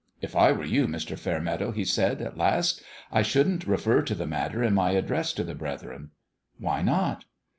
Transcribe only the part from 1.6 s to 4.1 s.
he said, at last," I shouldn't refer